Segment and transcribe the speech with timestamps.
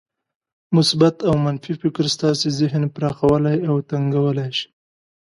[0.77, 4.67] مثبت او منفي فکر ستاسې ذهن پراخولای او تنګولای شي.